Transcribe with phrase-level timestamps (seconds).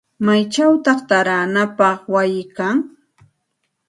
[0.25, 2.77] ¿Maychawta taaranapaq wayi kan?